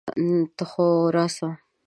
[0.57, 1.49] ته خو راسه!